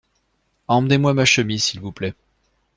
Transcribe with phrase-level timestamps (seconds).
[0.67, 2.15] Emmenez-moi ma chemise s’il vous plait.